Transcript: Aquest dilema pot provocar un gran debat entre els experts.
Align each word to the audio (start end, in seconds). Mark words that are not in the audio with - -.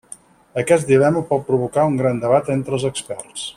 Aquest 0.61 0.87
dilema 0.93 1.21
pot 1.33 1.45
provocar 1.51 1.85
un 1.91 2.01
gran 2.01 2.25
debat 2.25 2.53
entre 2.57 2.77
els 2.79 2.89
experts. 2.93 3.49